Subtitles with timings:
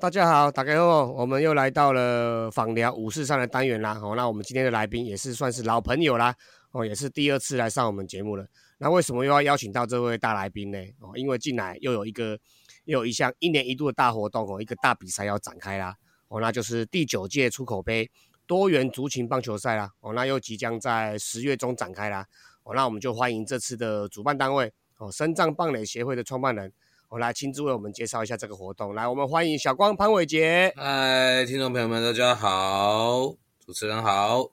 [0.00, 4.00] 大家好，大家好，我们又来到了访聊五四三的单元啦。
[4.02, 6.34] 哦，那我们今天的来宾也是算是老朋友啦，
[6.70, 8.46] 哦，也是第二次来上我们节目了。
[8.78, 10.78] 那为什么又要邀请到这位大来宾呢？
[11.00, 12.38] 哦，因为进来又有一个
[12.86, 15.94] 又有一项一年一度的大活动哦，一个大比赛要展开啦。
[16.28, 18.10] 哦，那就是第九届出口杯
[18.46, 19.90] 多元族群棒球赛啦。
[20.00, 22.24] 哦，那又即将在十月中展开啦。
[22.62, 26.72] 哦，那我们就欢迎这次的主办单位哦，深藏棒垒协会的创办人。
[27.10, 28.94] 我来亲自为我们介绍一下这个活动。
[28.94, 30.72] 来，我们欢迎小光潘伟杰。
[30.76, 33.34] 嗨，听众朋友们，大家好，
[33.66, 34.48] 主持人好。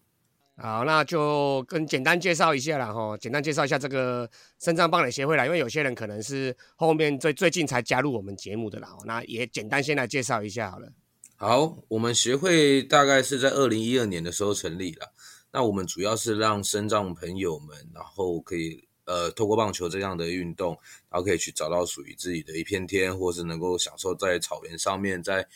[0.56, 3.16] 好，那就跟简单介绍一下了哈。
[3.16, 8.90] 简单介绍一下这个肾脏棒垒协会啦，因为有些人可能是后面最最近才加入我们节目的啦。
[9.06, 10.92] 那也简单先来介绍一下好了。
[11.36, 15.14] 好，我们协会大概是在二零一二年的时候成立了。
[15.52, 18.87] 那我们主要是让肾脏朋友们，然后可以。
[19.08, 20.78] 呃，透过棒球这样的运动，
[21.10, 25.48] 然后可以去找到属于自己的一片天，或是能够享受在草原上面，在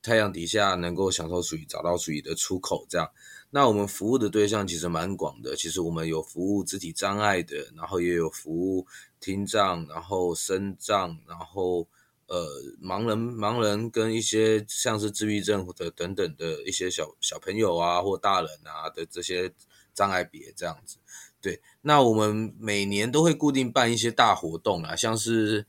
[0.00, 2.86] 太阳底下能够享受属于找到属于的出口。
[2.88, 3.10] 这样，
[3.50, 5.56] 那我们服务的对象其实蛮广的。
[5.56, 8.86] 其实我们有服务肢体障碍的，然后也有服务
[9.18, 11.88] 听障，然后声障，然后
[12.28, 12.46] 呃
[12.80, 19.52] 盲人、盲人跟一些像是自闭症的等等的一些小小朋友啊，或大人啊的这些
[19.92, 20.98] 障碍别这样子。
[21.42, 25.66] 对，那我们每年都会固定办一些大活动啊，像是，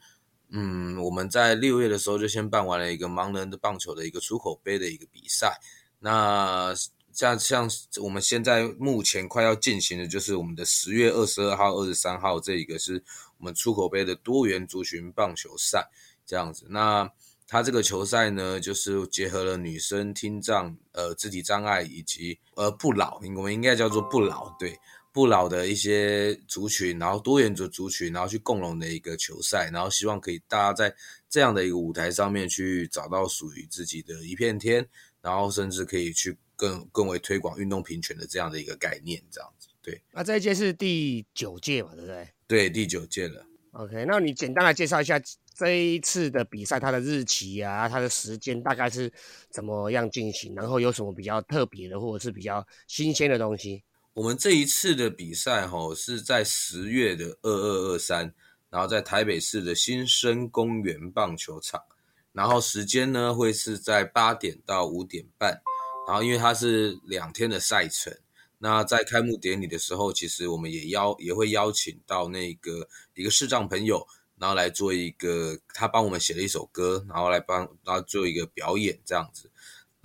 [0.50, 5.60] 嗯，我们在六月的时候就先办完了一个盲人的棒球的一个出口杯的一个比赛。
[5.98, 6.76] 那
[7.12, 7.68] 像像
[8.04, 13.04] 我们现在目前快要进行的就是我们的十月二十二号、二十三号这一个是
[13.40, 15.90] 我们出口杯的多元族群棒球赛
[16.24, 16.68] 这样子。
[16.70, 17.10] 那
[17.48, 24.80] 它这个球赛呢，就是结合了女生听障、呃肢体障碍以及呃不老，我们应该叫做不老，对。
[25.14, 30.94] 不老的一些族群，然后多元族族群，然后去共荣的一个球赛，然后希望可以大家在
[31.29, 34.85] 这样的一个舞台上面去找到属于自己的一片天，
[35.22, 39.68] 然后甚至可以去更更为推广运动平权的这样的一个概念，这样子。
[39.84, 42.28] 对，那这一届是第九届嘛，对不对？
[42.47, 43.46] 对，第九届了。
[43.73, 45.22] OK，那你简单来介绍一下
[45.56, 49.12] 这一次的比赛，它的日期啊，它的时间大概是
[49.52, 53.84] 怎么样进行，然后有什么比较特别的或者是比较新鲜的东西？
[54.16, 58.31] 我们这一次的比赛，哈，是在十月的二二二三，
[58.69, 61.81] 然后在台北市的新生公园棒球场，
[62.31, 65.63] 然后时间呢会是在八点到五点半，
[66.07, 68.16] 然后因为它是两天的赛程，
[68.59, 74.06] 那在开幕典礼的时候，其实我们也邀也会邀请到那个一个视障朋友，
[74.38, 79.50] 然后来做一个他帮我们写了一首歌，然后来帮然后做一个表演这样子。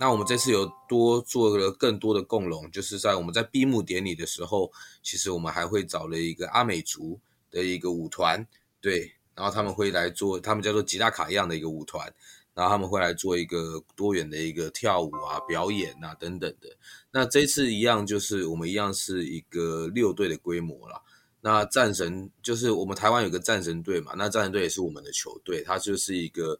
[0.01, 4.71] 那我们这次有多做了更多的共融，就是在我们在闭幕典礼的时候，
[5.03, 7.19] 其实我们还会找了一个阿美族
[7.51, 8.47] 的一个舞团，
[8.79, 12.09] 对，然后他们会来做，他们叫做吉大卡一样的一个舞团，
[12.53, 16.69] 然后他们会来做一个多元的一个跳舞啊、表演啊等等的。
[17.11, 21.03] 那这次一样，就是我们一样是一个六队的规模了。
[21.41, 26.57] 那战神就是我们台湾有个战神队嘛，那战神队也是我们的球队，它就是一个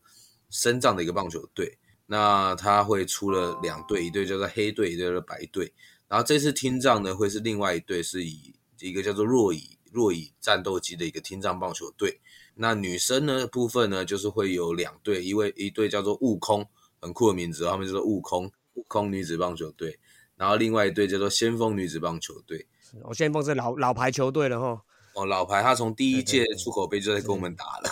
[0.50, 1.78] 深藏的一个棒球队。
[2.12, 5.72] 那他会出了两队，一队叫做黑队，一队叫做白队。
[6.08, 12.20] 然后这次听障呢，会是另外一队，是以一个叫做若乙若乙战斗机的一个听障棒球队。
[12.56, 16.68] 那女生呢部分呢，就是会有两队，一位一队叫做悟空，
[17.00, 20.00] 很酷的名字，他们叫做悟空悟空女子棒球队。
[20.36, 22.66] 然后另外一队叫做先锋女子棒球队。
[23.04, 24.82] 哦，先锋是老老牌球队了哈。
[25.14, 27.90] 哦，老牌，他从第一届出口杯就在跟我们打了。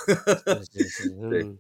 [1.29, 1.55] 对。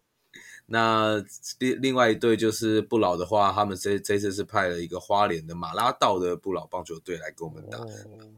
[0.69, 1.23] 那
[1.59, 7.79] 另另外一队就是不老的话，他们这这次是派了一个花莲的马拉道的不老棒球队来跟我们打，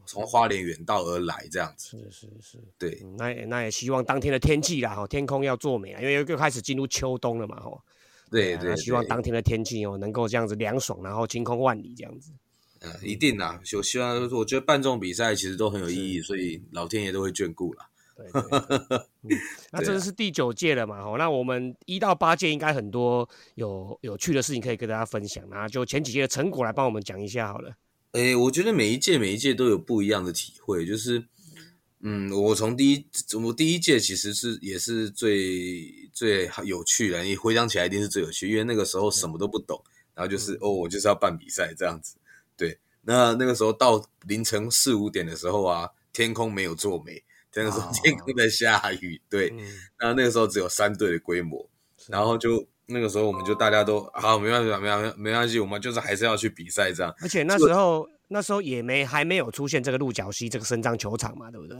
[0.06, 1.98] 从花莲远道而来这样子。
[2.12, 3.04] 是是是，对。
[3.18, 7.72] 那那也希望当天的天气啦，哈，天空要作美啊，因为又开始进入秋冬了嘛，哈。
[8.30, 8.76] 对对。
[8.78, 12.32] 希望当天的天气哦，能够这样子凉爽，然后晴空万里这样子。
[12.82, 17.90] 嗯，一定啦，就希望我觉得半这种比赛其实都很有意义，所以老天爷都会眷顾啦。
[18.19, 19.38] 对，
[19.71, 21.01] 那这是第九届了嘛？
[21.01, 27.74] 吼，那我们一到八届应该很多有有趣的事情可以跟大家分享那就前几届的成果来帮我们讲一下好了。
[28.12, 31.24] 诶，我觉得每一届每一届都有不一样的体会，就是，
[32.01, 33.06] 嗯，我从第一
[33.42, 39.81] 我第一届其实是也是最最有趣的，你回想起来一定是最有趣，因为那个时候什么都不懂，
[40.13, 42.18] 然后就是哦，我就是要办比赛这样子。
[42.57, 47.24] 对，那那个时候到凌晨四五点的时候啊，天空没有作美。
[47.51, 49.54] 真的是天空在下雨，对。
[50.00, 51.69] 那那个时候只有三队的规模，
[52.07, 57.13] 然后就那个时候我们就大家都好，没关系，没关系，没关系，我们就是还是要去比赛这样。
[57.22, 61.78] 而且那时候那时候也没还没有出现这个鹿角溪这个伸张球场嘛，对不对？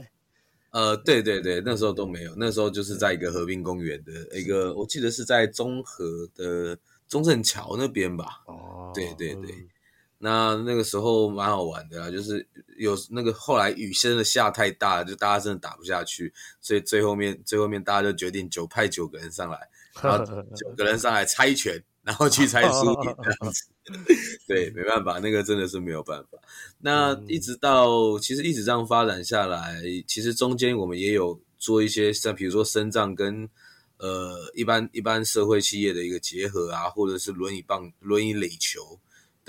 [0.72, 6.78] 呃，对对对，那时候都没有，那时候就是在一个河滨公园的一个，我记得是在中和的
[7.08, 8.42] 中正桥那边吧。
[8.46, 9.68] 哦，对对对嗯
[10.22, 12.46] 那那个时候蛮好玩的啦，就是
[12.76, 19.58] 有那个后来雨真的下太大了，就大家真的打不下去，所以最后面最后面大家就决定九派九个人上来，
[20.02, 20.22] 然后
[20.54, 23.64] 九个人上来猜拳，然后去猜输赢这样子。
[24.46, 26.38] 对，没办法，那个真的是没有办法。
[26.80, 33.48] 那嗯一直到其实一直这样发展下来，其实中间我们也有做一些像比如说身障跟
[33.96, 39.00] 呃一般一般社会企业的一个结合啊，或者是轮椅棒、轮椅垒球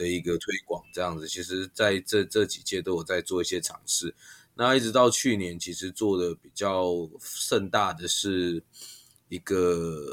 [0.02, 1.28] 的一个推广，这样子。
[1.28, 4.14] 其实在这这几届都有在做一些尝试。
[4.56, 8.62] 那一直到去年，其实做的比较盛大的是
[9.30, 10.04] 一个，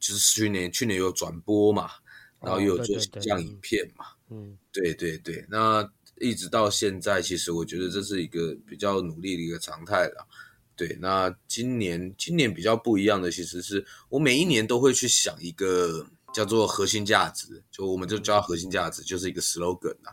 [0.00, 1.90] 就是去年去年有转播嘛，
[2.40, 10.26] 然后又有做哦对对对形象影片嘛，嗯对对对，那一直到现在，其实我觉得这是一个比较努力的一个常态了。
[10.74, 16.06] 对，那今年今年比较不一样的，其实是我每一年都会去想一个
[16.36, 20.12] 叫做核心价值，就我们就叫它核心价值，就是一个 slogan 啊。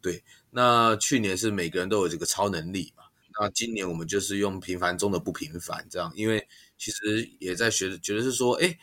[0.00, 0.22] 对，
[0.52, 3.02] 那去年是每个人都有这个超能力嘛，
[3.40, 6.46] 那今年我们就是用平凡中的不平凡这样，因为
[6.78, 8.78] 其实也在学，觉得是说，哎，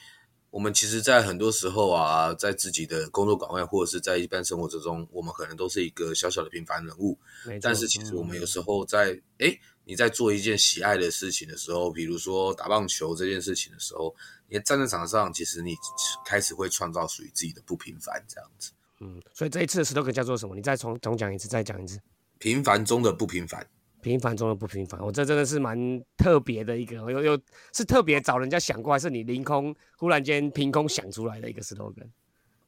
[0.50, 7.18] 我们其实，在很多时候啊，在自己的工作岗位或者是在一般生活之中，我们可能都是一个小小的平凡人物。
[7.62, 14.14] 但是其实我们有嗯时候在，哎，你在做一件喜爱的事情的时候，比如说打棒球这件事情的时候，
[14.52, 15.78] 你站在场上，其实你
[16.26, 18.72] 开始会创造属于自己的不平凡，这样子。
[19.00, 20.54] 嗯，所以这一次的 slogan 叫做什么？
[20.54, 21.98] 你再重重讲一次，再讲一次。
[22.38, 23.66] 平凡中的不平凡。
[24.02, 25.78] 平凡中的不平凡，我、这真的是蛮
[26.18, 27.40] 特别的一个，又又
[27.72, 32.10] 是特别找人家想过，还是你凌空忽然间凭空想出来的一个 slogan？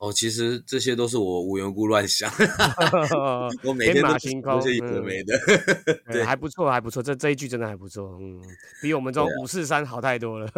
[0.03, 2.29] 哦，其实这些都是我无缘故乱想，
[3.63, 5.39] 我每天天都马行空这些有的嗯没的。
[6.11, 8.41] 对，还不错，还不错，这这一句真的还不错，嗯，
[8.81, 10.51] 比我们这种五四三好太多了。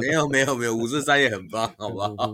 [0.00, 2.16] 没有没有没有，五四三也很棒，好不好？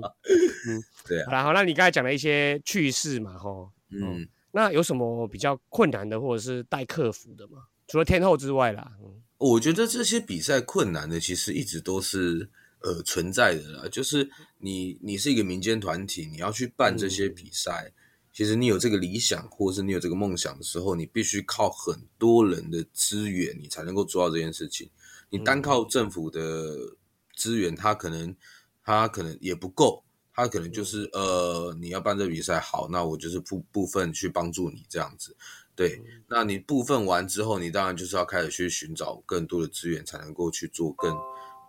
[0.66, 7.58] 嗯对啊，好啦，好，那你刚才讲了一些趣事嘛，吼，嗯，那有什么比较困难的，或者是待克服的吗？
[7.88, 12.48] 除了天后之外啦，嗯我觉得这些比赛困难的，其实一直都是
[12.84, 13.88] 呃存在的啦。
[13.88, 17.92] 就是你你是一个民间团体，你要去办这些比赛，
[18.32, 24.88] 其实你有这个理想，或者是你有这个梦想的时候，你必须靠很多人的资源，你才能够做到这件事情。
[25.30, 26.96] 你单靠政府的
[27.34, 28.36] 资源，它可能
[28.84, 35.36] 它可能也不够，它可能就是呃，你要办这比赛，好，那我就是部部分去帮助你这样子。
[35.76, 41.12] 对，那你部分完之后，你当然就是要开始去寻找更多的资源，才能够去做更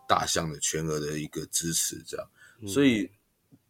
[0.07, 2.27] 大项的全额的一个支持，这样。
[2.67, 3.09] 所以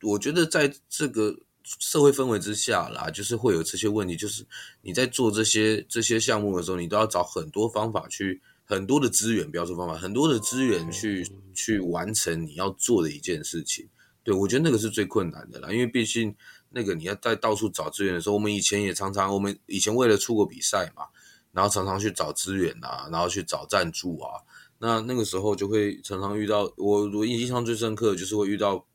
[0.02, 4.46] 我觉得在这个社会氛围之下啦，就是会有这些问题，就是
[4.82, 8.42] 你在做这些这些项目的时候，你都要找很多方法去。
[8.68, 11.24] 很多的资源，不要说方法，很多的资源去
[11.54, 13.88] 去完成你要做的一件事情。
[14.24, 16.36] 对我觉得那个是最困难的啦，因为毕竟
[16.72, 21.04] 那个你要在到处找资源的时候，我们以前也常常，我们以前为了出国比赛嘛，
[21.52, 24.42] 然后常常去找资源啊，然后去找赞助啊，
[24.80, 28.86] 那那个时候就会常常遇到我，我印象最深刻的就是会遇到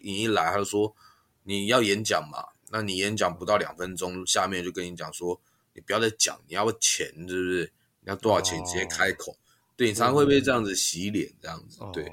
[0.00, 0.94] 你一来，他就说
[1.42, 5.40] 你要演讲嘛，那你演讲不到两分钟，下面就跟你讲说
[5.74, 7.72] 你不要再讲，你要钱，是不是？
[8.00, 8.60] 你要多少钱？
[8.60, 9.36] 哦直接开口。
[9.76, 12.04] 对你常常会被这样子洗脸，这样子，对。
[12.04, 12.12] 哦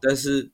[0.00, 0.50] 但是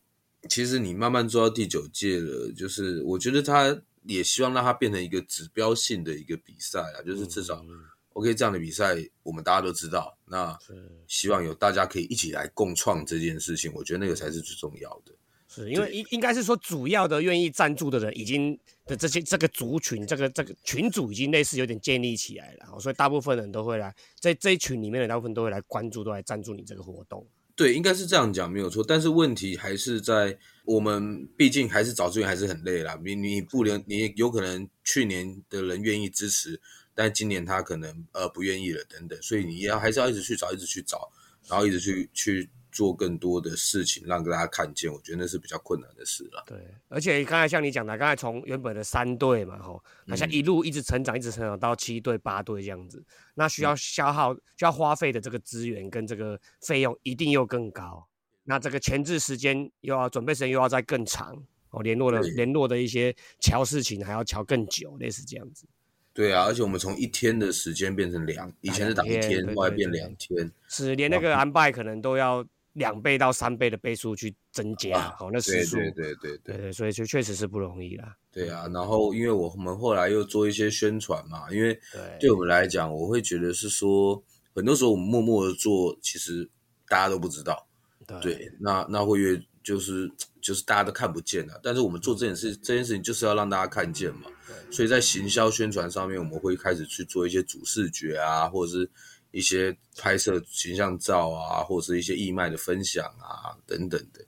[0.49, 7.69] 其实你慢慢做到第九届了，就是我觉得他也希望让它变成一个指标性的一个比赛啊，就是至少、嗯
[8.15, 15.13] OK 这样的比赛我们大家都知道，那是希望有大家可以一起来共创这件事情，我觉得那个才是最重要的。
[15.47, 27.25] 是因为应应该是说，主要的愿意赞助的人已经的这些这个族群，这个这个群组已经类似有点建立起来了，哦所以大部分人都会来，在这一群里面的大部分都会来关注，都来赞助你这个活动。
[27.57, 32.99] 对，应该是这样讲没有错，但是问题还是在我们毕竟还是找资源还是很累啦。
[33.05, 36.61] 你你不能，你有可能去年的人愿意支持，
[36.97, 41.09] 但今年他可能呃不愿意了等等，所以你要还是要一直去找，一直去找，
[41.49, 44.93] 然后一直去去做更多的事情，让大家看见。
[44.93, 46.43] 我觉得那是比较困难的事了。
[46.45, 53.03] 对，而且刚才像你讲的，刚才从原本的三队嘛，吼，好像一路一直成长，一直成长到七队、八队这样子，
[53.35, 58.05] 那需要消耗、需要花费的这个资源跟这个费用一定又更高。
[58.43, 61.41] 那这个前置时间又要准备时间又要再更长
[61.71, 65.65] 哦，联络的联络的一些桥事情还要桥更久，类似这样子。
[66.13, 70.49] 对啊，而且我们从一天的时间变成两，以前是打一两天后来变两天。
[70.69, 78.17] 是连那个安拜可能都要两倍到三倍的倍数去增加，啊好、那时对数，对对对对对对，所以就确实是不容易啦。
[78.31, 84.23] 对啊，然后因为我们后来又做一些宣传嘛，因为对对我们来讲，我会觉得是说，
[84.55, 86.49] 很多时候我们默默的做，其实
[86.89, 87.67] 大家都不知道。
[88.07, 90.11] 对对，那那会越就是
[90.43, 91.59] 就是大家都看不见啊。
[91.63, 94.31] 但是我们做这件事，这件事情就是要让大家看见嘛。
[94.71, 98.91] 所以在行销宣传上面，我们会开始去做一些主视觉啊，或者是
[99.35, 104.25] 一些拍摄形象照啊，或者是一些义卖的分享啊等等的。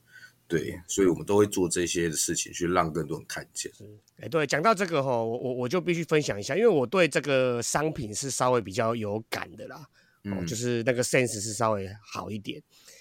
[0.49, 3.71] 对，所以我们都会做这些的事情，去让更多人看见。
[4.21, 9.87] 哎，对，讲到这个哈，我我我就必须分享一下，因为我对这个商品是稍微比较有感的啦，
[10.25, 12.61] 哦，就是那个 sense 是稍微好一点。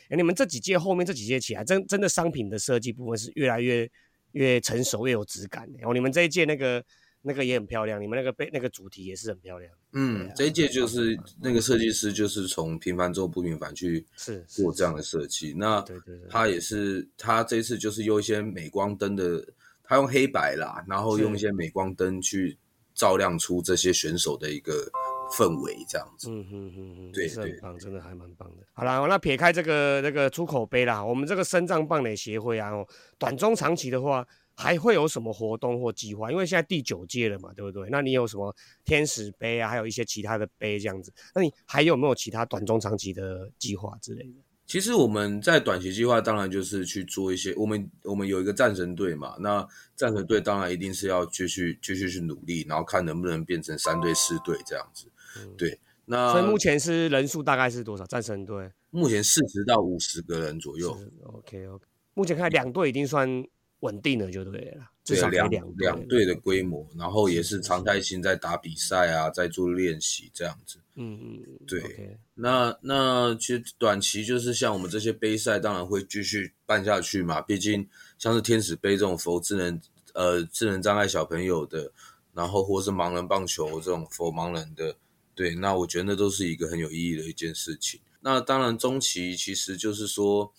[0.09, 3.89] 哎，你们这几届后面这几届起来，真真的商品的设计部分是越来越
[4.33, 5.67] 越成熟，越有质感。
[5.81, 6.83] 哦，你们这一届那个。
[7.25, 9.71] 那个也很漂亮，你们那个背那个主题也是很漂亮。
[9.93, 15.53] 嗯，这一届就是那个设计师就是从平凡中不平凡去是做这样的设计。
[15.57, 15.83] 那
[16.29, 19.43] 他也是他这次就是用一些镁光灯的，
[19.83, 22.57] 他用黑白啦，然后用一些镁光灯去
[22.93, 24.87] 照亮出这些选手的一个
[25.31, 26.29] 氛围，这样子。
[26.29, 28.63] 嗯嗯嗯嗯，对，很棒，真的还蛮棒的。
[28.73, 32.71] 好了，那撇开这个那个出口杯啦，我们这个深藏棒垒协会啊，
[33.17, 34.27] 短中长期的话。
[34.55, 36.31] 还会有什么活动或计划？
[36.31, 37.89] 因为现在第九届了嘛，对不对？
[37.91, 41.13] 那你有什么天使杯啊，还有一些其他的杯这样子？
[41.33, 44.39] 那你还有没有其他短中长期的计划之类的？
[44.65, 55.11] 其实我们在短期计划当然就是去做一些，我们我们有一个战神队嘛，那战神队当然一定是要继续继续去努力，然后看能不能变成三队四队这样子。
[55.57, 58.05] 对，那所以目前是人数大概是多少？
[58.05, 60.97] 战神队目前四十到五十个人左右。
[61.25, 63.45] OK OK，目前看两队已经算。
[63.85, 70.79] 稳定的就对了，至少两两两队的规模，然后也是常态性在打比赛啊，在做练习这样子。
[70.95, 72.17] 嗯嗯，对。
[72.33, 77.39] 那那其实短期就是像我们这些杯赛，当然会继续办下去嘛。
[77.39, 77.87] 毕竟
[78.17, 79.79] 像是天使杯这种否智能
[80.13, 81.91] 呃智能障碍小朋友的，
[82.33, 84.95] 然后或是盲人棒球这种否盲人的，
[85.35, 87.99] 对，那我觉得那都是一个很有意义的一件事情。
[88.21, 90.51] 那当然中期其实就是说。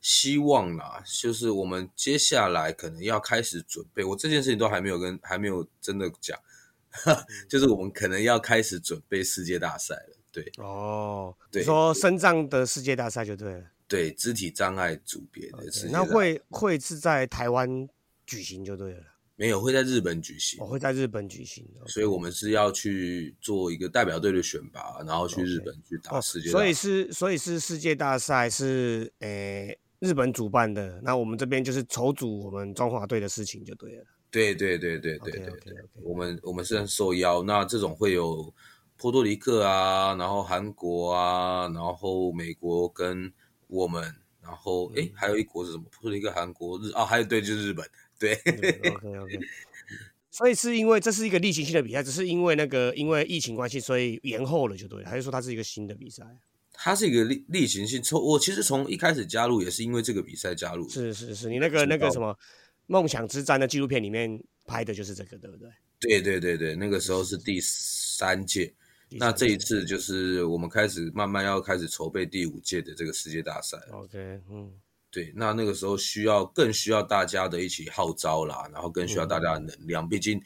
[0.00, 4.02] 希望啦，就是我们接下来可能要开始准备。
[4.02, 6.38] 我这件事情都还没有跟还没有真的讲，
[7.48, 10.16] 就是我们可能要开始准备世界大赛了。
[10.32, 13.64] 对哦，对，说身障的世界大赛就对了。
[13.86, 15.58] 对，肢体障碍组别的，
[15.90, 17.88] 那会会是在台湾
[18.24, 19.02] 举行就对了。
[19.36, 20.58] 没有，会在日本举行。
[20.60, 26.48] 我会在日本举行，所以我们是要去做一个代表队的选拔，然后去日本去打世界。
[26.50, 29.78] 所以是，所以是世界大赛是诶。
[30.00, 34.04] 日本主办的，那我们这边就是筹组我们中华队的事情就对了。
[34.30, 38.52] 对对对对对对对，我们我们是受邀，那这种会有
[38.96, 43.32] 波多黎各啊，然后韩国啊，然后美国跟
[43.66, 44.02] 我们，
[44.42, 45.84] 然后哎还有一国是什么？
[45.90, 47.86] 波多黎各、韩国、日啊，还有对就是日本。
[48.18, 49.40] 对，OK OK。
[50.30, 56.24] 所以是因为这是一个例行性的比赛，只是因为那个因为疫情关系，所以延后了就对，还是说它是一个新的比赛？
[56.82, 60.88] 它是一个例例行性，从我其实从一开始加入也是因为这个比赛加入。
[60.88, 62.34] 是是是，你那个那个什么
[62.86, 65.68] 梦想之战的纪录片里面拍的就是这个，对不对？
[66.00, 68.72] 对对对对，那个时候是第三届，
[69.10, 73.76] 那这一次就是我们开始慢慢要开始筹备第五届的这个世界大赛。
[73.92, 74.72] OK，嗯，
[75.10, 80.40] 对，那那个时候需要更需要大家的一起号召啦，然后更需要大家的能量，毕竟。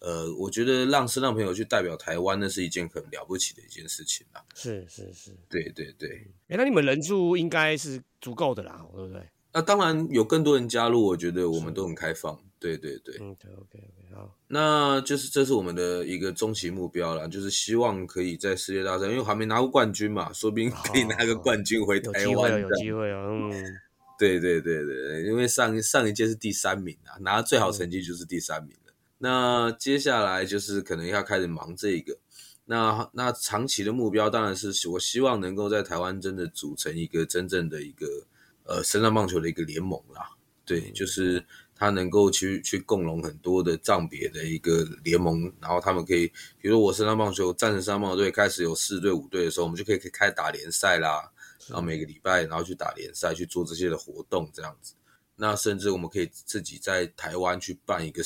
[0.00, 4.44] 呃，我觉得让身障朋友去代表台湾，那是一件很了不起的一件事情啦。
[4.54, 6.26] 是是是，对对对。
[6.48, 9.22] 哎，那你们人数应该是足够的啦，对不对？
[9.52, 12.38] 那当然有更多人加入，我觉得我们都很开放。
[12.58, 13.16] 对对对。
[13.20, 13.78] 嗯，OK OK
[14.14, 14.36] 好。
[14.48, 22.60] 那就是这是我们的一个终极目标啦，就是希望可以在世界大赛，因为还没拿过冠军嘛，说不定可以拿个冠军回台湾。
[22.60, 23.76] 有机会哦，嗯。
[24.18, 28.76] 对对对对，因为上上一届是第三名啊，拿最好成绩就是第三名。
[29.18, 32.18] 那接下来就是可能要开始忙这个，
[32.66, 38.26] 那那长期的目标当然是我希望能够在台湾真的组成一个真正的一个
[38.64, 40.30] 呃身上棒球的一个联盟啦，
[40.64, 41.44] 对，就是
[41.74, 46.26] 它能够去去共融很多的藏别的一个联盟，然后他们可以，
[46.60, 51.30] 比如我身上棒球战神三棒球队开始有四队五队的时候，我们就可以可以开打联赛啦，
[51.68, 54.94] 然后每个礼拜然后去打联赛去做这些的活动这样子，
[55.36, 58.22] 那甚至我们可以自己在台湾去办一个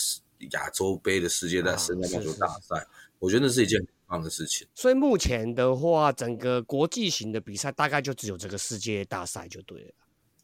[0.52, 2.86] 亚洲杯的世界赛身上棒球大赛，
[3.18, 4.66] 我觉得那是一件很棒的事情。
[4.74, 9.92] 所以目前的话，整个国际型的比赛大概就只有这个世界大赛就对了，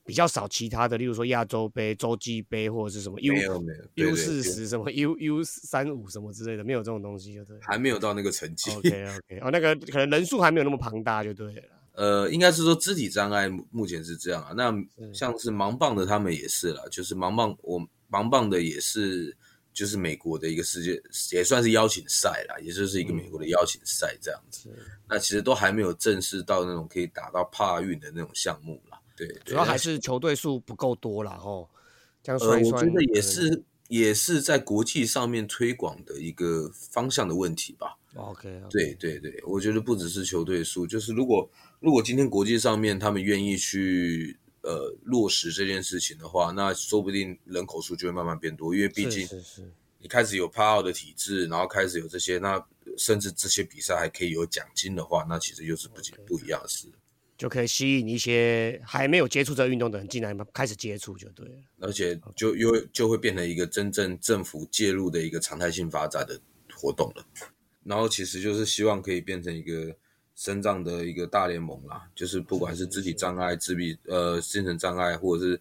[0.04, 7.58] 比较少其他的，例如说亚洲杯、洲际杯或者是什么 U 没有没有 U 四十什么 U U 三五什么之类的，没有这种东西就对。
[7.60, 8.70] 还没有到那个成绩。
[8.70, 11.62] OK OK， 哦，那个可能人数还没有那么庞大就对了。
[11.94, 14.52] 呃，应该是说肢体障碍目前是这样啊。
[14.54, 14.70] 那
[15.12, 19.36] 像是盲棒的他们也是了，就是盲棒我盲棒的也是。
[19.76, 21.02] 就是美国的一个世界，
[21.36, 24.70] 也算是邀请赛啦，也就是一个美国的邀请赛这样子。
[25.06, 28.98] 那其实都还没有正式到那种可以打到帕运的那种项目啦。
[29.14, 31.68] 对，主要还是球队数不够多啦，吼。
[32.22, 37.98] 这样呃，算一算，我觉得也是也是在国际上面推广的一个方向的问题吧。
[38.14, 49.26] OK，对对对，我觉得不只是球队数，就是如果如果今天国际上面他们愿意去呃落实这件事情的话，那说不定人口数就会慢慢变多，因为毕竟
[50.00, 52.62] 你开始有帕奥的体制，然后开始有这些，那
[52.98, 56.88] 甚至这些比赛还可以有奖金的话，那其实又是不仅不一样的事。
[57.38, 61.54] 就可以吸引一些还没有接触这个运动的人进来开始接触就对了。
[61.80, 66.40] 而且就又就会变成一个真正政府介入的一个常态性发展的
[66.74, 67.26] 活动了。
[67.84, 69.94] 然后其实就是希望可以变成一个
[70.36, 75.60] 身障的一个大联盟啦，就是不管是肢体障碍、自闭呃精神障碍，或者是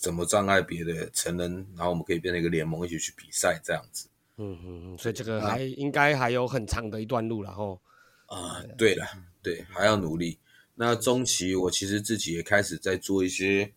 [0.00, 4.08] 怎么障碍别的成人，然后我们可以变成一个联盟一起去比赛这样子。
[4.38, 7.80] 嗯嗯嗯，所以这个还应该还有很长的一段路然后
[8.26, 9.06] 啊、对了，
[9.42, 10.38] 对，还要努力。
[10.74, 13.72] 那中期我其实自己也开始在做一些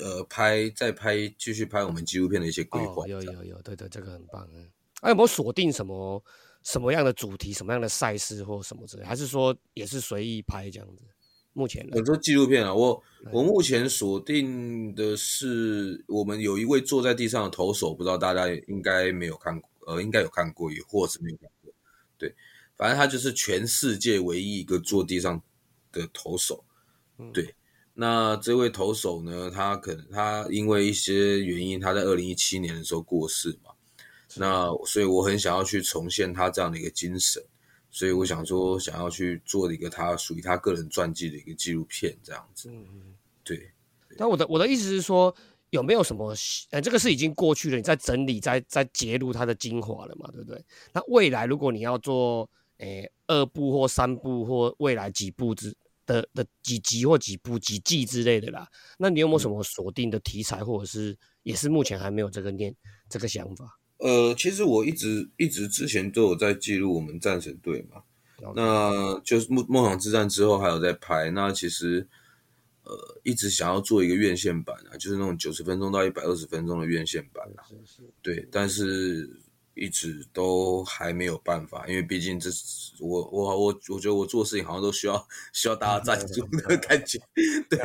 [0.00, 4.48] 呃拍再拍继续拍我们纪录片的一些规划哦，，有有有，对对，这个很棒。
[4.54, 4.70] 哎，
[5.02, 6.22] 啊，有没有锁定什么
[6.64, 9.04] 什么样的主题、什么样的赛事或什么之类？
[9.04, 11.02] 还是说也是随意拍这样子？
[11.54, 21.70] 目前很多纪录片啊，我我目前锁定的是我们有一位坐在地上的投手，不知道大家应该没有看过，呃，应该有看过，也或是没有看过。
[22.16, 22.34] 对，
[22.74, 25.42] 反正他就是全世界唯一一个坐地上
[25.92, 26.64] 的投手。
[27.34, 27.54] 对，
[27.92, 33.72] 那这位投手呢，他可能他因为一些原因，他在二零一七年的时候过世嘛。
[34.36, 37.42] 那所以我很想要去重现他这样的一个精神。
[37.94, 42.72] 所以我想说，想要去做一个他属于他个人传记的一个纪录片，这样子。
[43.44, 43.70] 对，
[44.16, 45.34] 但我的我的意思是说，
[45.68, 46.34] 有没有什么
[46.70, 50.64] 呃，这个是已经过去了，你在整理、在在揭露它的精华了嘛，对不对？
[50.94, 52.48] 那未来如果你要做
[52.78, 58.66] 诶二部或三部或未来几部之的的几集或几部几季之类的啦，
[58.96, 62.74] 那你有没有什么锁定的题材，或者是也是目前还没有这个念
[63.10, 63.78] 这个想法？
[64.02, 68.02] 呃，其实我一直一直之前都有在记录我们战神队嘛，
[68.56, 71.30] 那就是梦梦想之战之后还有在拍。
[71.30, 72.04] 那其实
[72.82, 77.62] 呃一直想要做一个院线版啊，就是那种九十分钟到一百二十分钟的院线版啊。
[77.68, 79.30] 是是对，但是
[79.74, 87.20] 一直都还没有办法，因为毕竟这是我我我我觉得我做事情好像都需要需要大家赞助的 感觉。
[87.70, 87.78] 对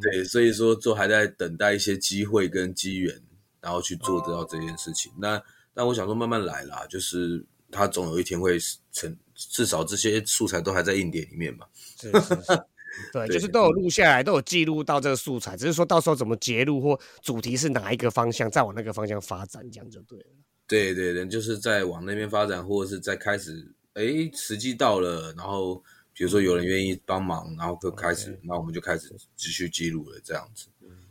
[0.00, 3.20] 对，所以说就还在等待一些机会跟机缘，
[3.64, 5.10] 然后去做得到这件事情。
[5.18, 8.58] 那那我想说慢慢来啦，就是他总有一天会
[8.92, 11.66] 成，至少这些素材都还在硬碟里面嘛。
[11.98, 12.64] 是是是。
[13.12, 20.26] 对， 就是都有录下来，都有记录到这个素材，只是说到时候怎么截录或主题是哪一个方向，再往那个方向发展，这样就对了。
[20.68, 30.68] 对对对，就是在往那边发展，或者是在开始，哎，时机到了，然后比如说有人愿意帮忙，然后就开始，那我们就开始继续记录了，这样子。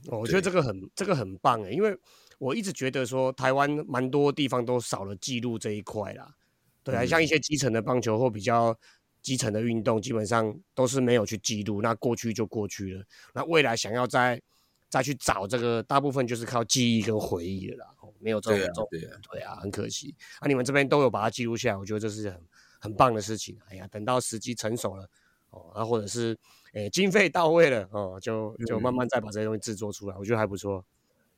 [0.08, 1.96] 哦，我觉得这个很这个很棒诶，因为
[2.44, 6.36] 我一直觉得说台湾蛮多地方都少了记录这一块啦。
[6.84, 8.78] 对啊，像一些基层的棒球或比较
[9.22, 13.04] 基层的运动，基本上都是没有去记录，那过去就过去了。
[13.34, 14.42] 那未来想要再
[14.90, 20.14] 再去找这个，大部分就是靠记忆跟回忆了啦，哦没有这种对啊这种对啊对啊，很可惜。
[20.40, 22.42] 啊，你们这边都有把它记录下来，我觉得这是很
[22.82, 23.58] 很棒的事情。
[23.70, 25.10] 哎呀，等到时机成熟了，
[25.52, 26.38] 哦，啊，或者是
[26.74, 30.84] 诶、经费到位了，哦，就就慢慢再把这些东西制作出来，我觉得还不错。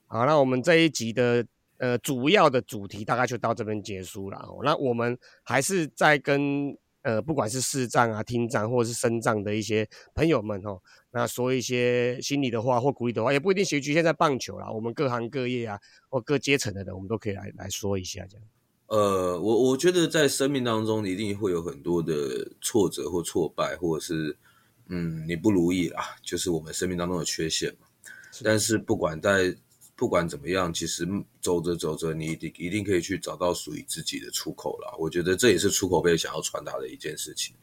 [0.08, 1.46] 好，那我们这一集的
[1.78, 4.38] 呃主要的主题大概就到这边结束了。
[4.40, 10.80] 哦，那我们还是在跟呃不管是视障啊、听障或者是身障的一些朋友们哦，
[11.12, 18.46] 那说一些心里的话或鼓励的话，也不一定局局限在棒球啦，我们各行各业啊或各阶层的人，我们都可以来来说一下这样。
[18.88, 24.38] 呃，我我觉得在生命当中一定会有很多的挫折或挫败，或者是
[24.88, 27.88] 嗯你不如意啦，就是我们生命当中的缺陷嘛。
[28.44, 29.56] 但是不管在
[29.96, 31.08] 不管怎么样，其实
[31.42, 34.94] 走着走着，你一定一定可以去找到属于自己的出口啦。
[35.00, 37.56] 我觉得这也是出口杯想要传达的一件事情。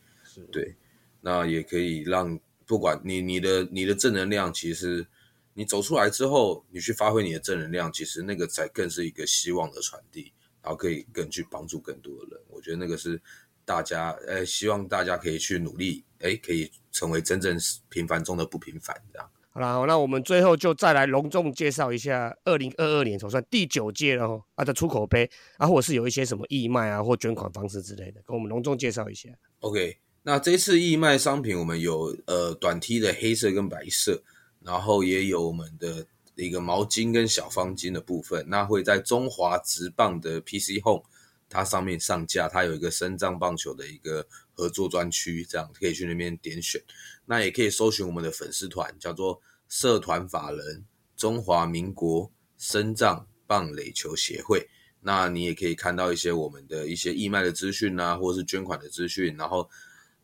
[0.51, 0.75] 对，
[1.21, 5.07] 那也可以让不管你你的你的正能量，其实
[5.55, 10.33] 你走出来之后，你去发挥你的正能量，其实那个才更是一个希望的传递。
[10.65, 12.41] 然后可以更去帮助更多的人。
[12.49, 13.21] 我觉得那个是
[13.65, 19.29] 大家，呃，希望大家可以去努力，哎，可以成为真正平凡中的不平凡，这样。
[19.55, 29.29] 好啦，那我们最后就再来隆重介绍一下二零二二年总算第九届了哦啊的出口杯啊，或者是有一些什么义卖啊或捐款方式之类的，跟我们隆重介绍一下。
[29.61, 34.23] OK，那这次义卖商品我们有呃短 T 的黑色跟白色，
[34.61, 41.05] 然后也有我们的一个毛巾跟小方巾的部分，那会在中华职棒的 PC Home
[41.53, 46.83] 它上面上架，它有一个深藏棒球的一个合作专区，这样可以去那边点选。
[47.27, 50.85] 那也可以搜寻我们的粉丝团，叫做社团法人
[51.15, 54.67] 中华民国深藏棒垒球协会。
[55.01, 59.69] 那你也可以看到一些我们的一些义卖的资讯啊，或者是捐款的资讯，然后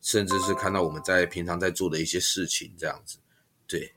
[0.01, 3.19] 甚至是看到我们在平常在做的一些事情，这样子。
[3.67, 3.93] 对，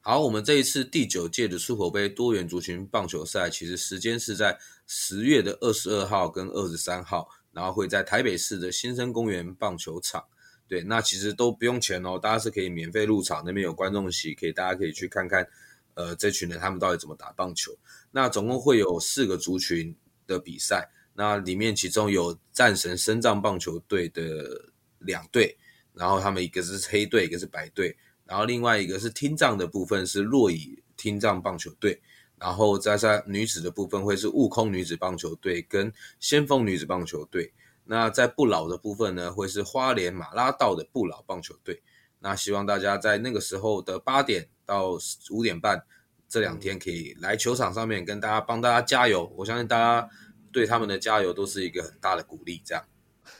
[0.00, 10.24] 好，我们这一次第九届的出口杯多元族群棒球赛，其实时间是在十月的二十二号跟二十三号，然后会在台北市的新生公园棒球场。
[10.68, 15.46] 对，那其实都不用钱哦，大家是可以免费入场，那边有观众席，可以大家可以去看看，
[15.94, 17.76] 呃，这群人他们到底怎么打棒球。
[18.10, 19.94] 那总共会有四个族群。
[20.28, 25.56] 的比赛，那里面其中有战神深藏棒球队的两队，
[25.94, 32.02] 然后他们一个是黑队，一个是白队，然后另外一个是听障的部分是洛乙听障棒球队，
[32.38, 37.52] 然后在在女子的部分会是悟空女子棒球队跟先锋女子棒球队，
[37.84, 41.82] 那在不老的部分呢会是花莲马拉道的不老棒球队，
[42.20, 44.98] 那希望大家在那个时候的八点到
[45.30, 45.84] 五点半。
[46.28, 50.10] 这两天可以来球场上面跟大家帮大家加油，我相信大家
[50.50, 52.60] 对他们的加油都是一个很大的鼓励。
[52.64, 52.84] 这样，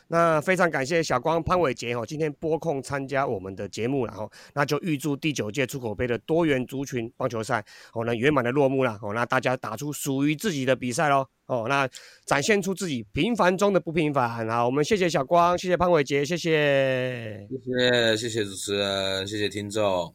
[0.08, 11.88] 那非常感谢小光潘伟杰哦，今天拨空参加我们的节目了哦，那就预祝第九届出口杯的多元族群棒球赛哦能圆满的落幕了哦，那大家打出属于自己的比赛喽哦，那
[12.24, 14.48] 展现出自己平凡中的不平凡。
[14.48, 20.14] 好，我们谢谢小光，谢谢潘伟杰，谢谢，谢谢谢谢主持人，谢谢听众。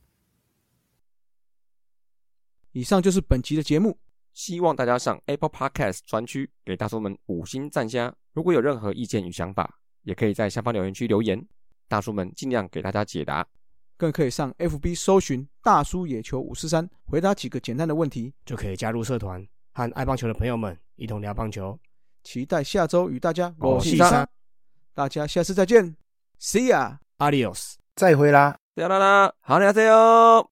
[2.71, 3.97] 以上就是本期的节目，
[4.33, 8.15] 希望大家上 Apple Podcast 专区给大叔们五星赞加。
[8.31, 11.45] 如果有任何意见与想法，也可以在下方留言区留言，
[11.87, 13.45] 大叔们尽量给大家解答。
[13.97, 21.77] 更可以上 FB 搜寻“大叔野球五四三”，回答几个简单的问题，就可以加入社团，和爱棒球的朋友们一同聊棒球。
[22.23, 24.27] 期待下周与大家我是三，
[24.93, 25.95] 大家下次再见
[26.39, 30.50] ，See ya，Adios，再会啦，再啦啦，好，再见哟。